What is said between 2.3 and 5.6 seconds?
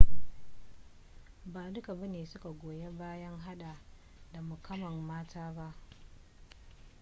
goyi bayan hada da mukamman mata